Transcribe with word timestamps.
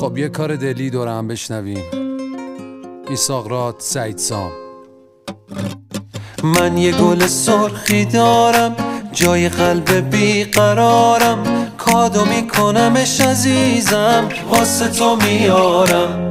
خب 0.00 0.18
یه 0.18 0.28
کار 0.28 0.56
دلی 0.56 0.90
دور 0.90 1.08
هم 1.08 1.28
بشنویم 1.28 1.84
میساقرات 3.10 3.74
سعید 3.78 4.18
سام. 4.18 4.50
من 6.44 6.78
یه 6.78 6.92
گل 6.92 7.26
سرخی 7.26 8.04
دارم 8.04 8.76
جای 9.12 9.48
قلب 9.48 9.90
بیقرارم 10.10 11.42
کادو 11.78 12.24
میکنمش 12.24 13.20
عزیزم 13.20 14.28
واسه 14.50 14.88
تو 14.88 15.16
میارم. 15.16 16.27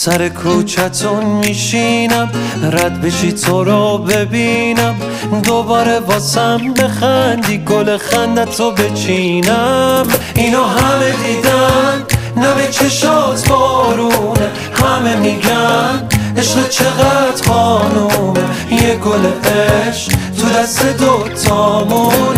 سر 0.00 0.28
کوچتون 0.28 1.24
میشینم 1.24 2.30
رد 2.72 3.00
بشی 3.00 3.32
تو 3.32 3.64
رو 3.64 3.98
ببینم. 3.98 4.94
دوباره 5.42 5.98
واسم 5.98 6.74
بخندی 6.74 7.58
گل 7.58 7.96
خندتو 7.96 8.70
بچینم. 8.70 10.06
اینو 10.34 10.64
همه 10.64 11.10
دیدن 11.10 12.04
نبه 12.36 12.68
چشات 12.70 13.48
بارونه. 13.48 14.50
همه 14.84 15.16
میگن 15.16 16.08
عشق 16.36 16.68
چقدر 16.68 17.42
خانومه. 17.46 18.40
یه 18.70 18.96
گل 18.96 19.26
عشق 19.50 20.12
تو 20.38 20.48
دست 20.48 20.86
دوتامونه 20.86 22.37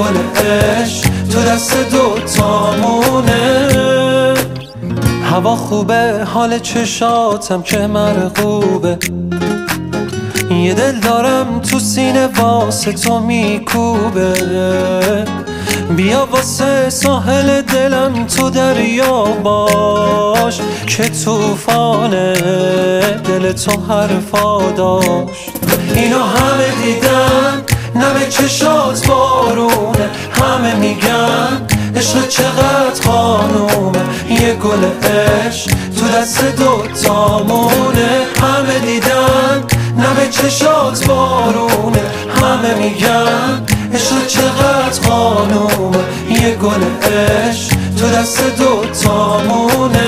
گل 0.00 0.46
عشق 0.46 1.06
تو 1.32 1.42
دست 1.42 1.76
دوتامونه 1.90 3.34
هوا 5.24 5.56
خوبه 5.56 6.24
حال 6.34 6.58
چشاتم 6.58 7.62
که 7.62 7.78
مرغوبه. 7.78 8.98
یه 10.50 10.74
دل 10.74 11.00
دارم 11.00 11.60
تو 11.60 11.78
سینه 11.78 12.26
واسه 12.26 12.92
تو 12.92 13.20
میکوبه. 13.20 14.34
بیا 15.96 16.28
واسه 16.32 16.90
ساحل 16.90 17.62
دلم 17.62 18.26
تو 18.26 18.50
دریا 18.50 19.22
باش 19.22 20.60
که 20.86 21.08
توفانه 21.08 22.32
دل 23.24 23.52
تو 23.52 23.80
حرفا 23.88 24.70
داشت. 24.70 25.50
اینو 25.94 26.18
همه 26.18 26.70
دیدن 26.84 27.62
نمه 27.94 28.26
چشات 28.28 29.08
همه 29.08 29.19
میگن 30.90 31.66
عشق 31.96 32.28
چقدر 32.28 33.02
خانومه؟ 33.04 33.98
یه 34.30 34.54
گل 34.54 34.84
عشق 35.08 35.70
تو 35.96 36.08
دست 36.08 36.44
دوتامونه. 36.56 38.26
همه 38.40 38.78
دیدن 38.78 39.64
نمه 39.96 40.28
چشات 40.30 41.06
بارونه. 41.06 42.02
همه 42.42 42.74
میگن 42.74 43.66
عشق 43.94 44.26
چقدر 44.26 45.08
خانومه؟ 45.08 45.98
یه 46.30 46.54
گل 46.54 46.82
عشق 47.12 47.72
تو 47.98 48.10
دست 48.10 48.56
دوتامونه. 48.58 49.98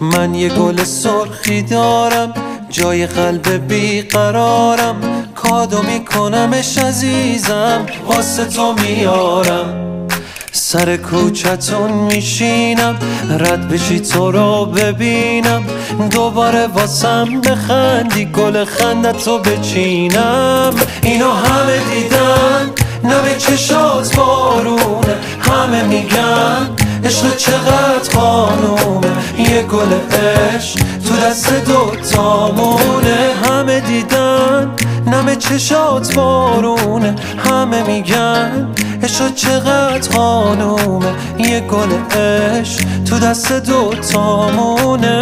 من 0.00 0.34
یه 0.34 0.48
گل 0.48 0.84
سرخی 0.84 1.62
دارم 1.62 2.34
جای 2.70 3.06
قلب 3.06 3.68
بیقرارم. 3.68 4.96
کادو 5.42 5.82
میکنمش 5.82 6.78
عزیزم. 6.78 7.86
واسه 8.06 8.44
تو 8.44 8.72
میارم. 8.72 10.08
سر 10.52 10.96
کوچتون 10.96 11.90
میشینم. 11.90 12.96
رد 13.30 13.68
بشی 13.68 14.00
تو 14.00 14.32
رو 14.32 14.66
ببینم. 14.66 15.62
دوباره 16.10 16.66
واسم 16.66 17.40
بخندی. 17.40 18.24
گل 18.24 18.64
خندتو 18.64 19.38
بچینم. 19.38 20.74
اینو 21.02 21.32
همه 21.32 21.80
دیدن. 21.90 22.70
نبه 23.04 23.34
چشات 23.38 24.16
بارونه. 24.16 25.16
همه 25.40 25.82
میگن 25.82 26.68
عشق 27.04 27.36
چقدر 27.36 28.14
خانومه. 28.14 29.08
یه 29.38 29.62
گل 29.62 29.92
عشق 30.18 30.78
تو 31.08 31.16
دست 31.16 31.52
دوتامونه. 31.52 33.32
همه 33.44 33.80
دیدن. 33.80 34.70
نم 35.12 35.34
چشات 35.34 36.14
بارونه 36.14 37.16
همه 37.38 37.86
میگن 37.86 38.74
عشق 39.02 39.34
چقدر 39.34 40.10
خانومه 40.10 41.14
یه 41.38 41.60
گل 41.60 41.92
عشق 42.18 43.04
تو 43.04 43.18
دست 43.18 43.52
دوتامونه. 43.52 45.18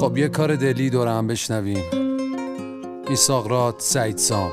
خب 0.00 0.16
یه 0.16 0.28
کار 0.28 0.56
دلی 0.56 0.90
دور 0.90 1.08
هم 1.08 1.26
بشنویم 1.26 1.84
میساقرات 3.08 3.74
سعید 3.78 4.18
سام. 4.18 4.50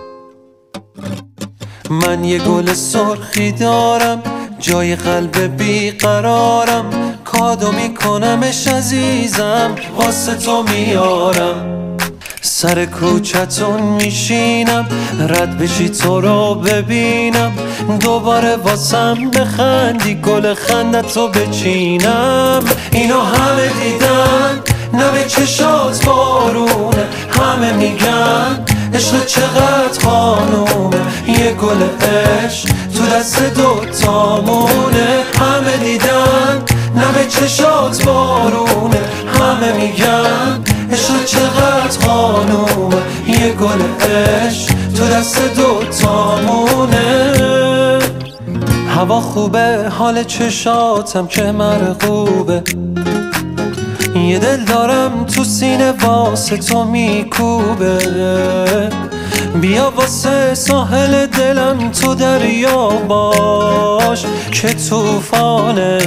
من 1.90 2.24
یه 2.24 2.40
گل 2.40 2.74
سرخی 2.74 3.52
دارم 3.52 4.41
جای 4.62 4.96
قلب 4.96 5.58
بیقرارم 5.58 6.86
کادو 7.26 7.72
میکنمش 7.72 8.68
عزیزم 8.68 9.76
واسه 9.98 10.36
تو 10.36 10.64
میارم. 10.64 11.98
سر 12.42 12.86
کوچتون 12.86 13.82
میشینم 13.82 14.88
رد 15.30 15.58
بشی 15.58 15.90
تو 15.90 16.22
رو 16.22 16.56
ببینم. 16.56 17.52
دوباره 18.00 18.56
واسم 18.56 19.32
بخندی 19.32 20.16
گل 20.16 20.54
خندتو 20.54 21.28
بچینم. 21.28 22.64
اینو 22.92 23.22
همه 23.22 23.68
دیدن 23.68 24.60
نبه 24.94 25.24
چشات 25.28 26.06
بارونه. 26.06 27.06
همه 27.30 27.74
میگن 27.74 28.66
عشق 28.94 29.26
چقدر 29.26 30.00
خانومه. 30.04 30.98
یه 31.28 31.54
گل 31.54 31.84
عشق 32.08 32.70
دست 33.12 33.44
دوتامونه 33.56 35.24
همه 35.40 35.78
دیدن 35.78 36.64
نبه 36.96 37.26
چشات 37.30 38.04
بارونه. 38.06 39.00
همه 39.40 39.74
میگن 39.74 40.64
عشق 40.92 41.26
چقدر 41.26 42.06
خانومه 42.06 42.96
یه 43.28 43.52
گل 43.54 43.82
عشق 44.10 44.74
تو 44.98 45.08
دست 45.08 45.56
دوتامونه 45.56 47.00
هوا 48.96 49.22
خوبه 49.22 49.90
حال 49.98 50.24
چشاتم 50.24 51.28
که 51.28 51.52
مرغوبه. 51.52 52.64
یه 54.16 54.40
دل 54.40 54.64
دارم 54.66 55.26
تو 55.26 55.44
سینه 55.44 55.92
واسه 55.92 56.58
تو 56.58 56.84
میکوبه. 56.84 57.98
بیا 59.56 59.94
واسه 59.96 60.54
ساحل 60.54 61.26
دلم 61.26 61.92
تو 61.92 62.16
دریا 62.16 62.88
باش 62.88 64.26
که 64.52 64.74
توفانه 64.74 65.98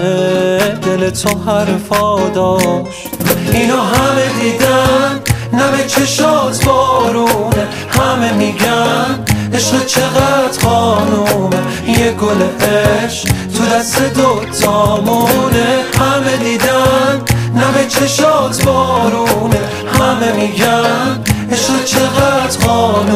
دل 0.83 1.11
تو 1.11 1.39
حرفا 1.39 2.29
داشت. 2.29 3.09
اینو 3.53 3.77
همه 3.77 4.29
دیدن 4.41 5.21
نمه 5.53 5.87
چشات 5.87 6.65
بارونه. 6.65 7.69
همه 7.89 8.33
میگن 8.33 9.25
عشق 9.55 9.87
چقدر 9.87 10.59
خانومه. 10.63 11.57
یه 11.89 12.13
گل 12.13 12.67
عشق 12.67 13.29
تو 13.29 13.65
دست 13.67 14.03
دوتامونه. 14.03 15.85
همه 16.01 16.37
دیدن 16.37 17.23
نمه 17.55 17.87
چشات 17.89 18.65
بارونه. 18.65 19.61
همه 20.01 20.33
میگن 20.33 21.25
عشق 21.53 21.85
چقدر 21.85 22.67
خانومه. 22.67 23.14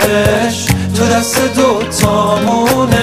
عشق 0.00 0.70
تو 0.96 1.06
دست 1.06 1.40
دوتامونه 1.54 2.94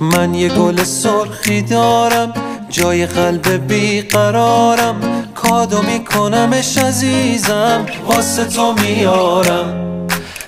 من 0.00 0.34
یه 0.34 0.48
گل 0.48 0.84
سرخی 0.84 1.62
دارم 1.62 2.32
جای 2.70 3.06
قلب 3.06 3.48
بیقرارم 3.68 4.96
کادو 5.34 5.82
میکنمش 5.82 6.78
عزیزم 6.78 7.86
واسه 8.06 8.44
تو 8.44 8.74
میارم. 8.82 9.84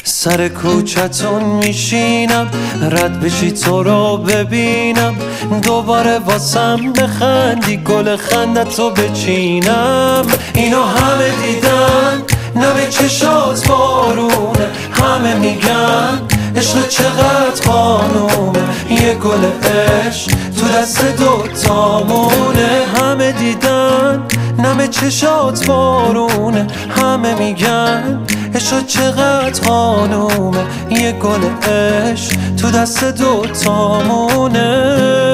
سر 0.05 0.49
کوچتون 0.49 1.43
میشینم 1.43 2.49
رد 2.90 3.20
بشی 3.20 3.52
تو 3.52 3.82
رو 3.82 4.16
ببینم. 4.16 5.14
دوباره 5.62 6.19
واسم 6.19 6.93
بخندی 6.93 7.76
گل 7.76 8.16
خندتو 8.16 8.90
بچینم. 8.90 10.26
اینو 10.55 10.82
همه 10.82 11.31
دیدن 11.43 12.23
نبه 12.56 12.87
چشات 12.90 13.31
بارونه 13.31 13.39
عشق 16.70 16.88
چقدر 16.88 17.70
خانومه؟ 17.70 18.61
یه 18.90 19.14
گل 19.14 19.44
عشق 19.69 20.31
تو 20.61 20.69
دست 20.69 21.05
دوتامونه. 21.17 22.87
همه 22.96 23.32
دیدن 23.32 24.22
نم 24.58 24.87
چشات 24.87 25.67
بارونه. 25.67 26.67
همه 26.90 27.34
میگن 27.34 28.19
عشق 28.55 28.87
چقدر 28.87 29.62
خانومه؟ 29.62 30.64
یه 30.90 31.12
گل 31.12 31.70
عشق 31.72 32.32
تو 32.56 32.70
دست 32.70 33.05
دو 33.05 33.46
تامونه 33.64 35.30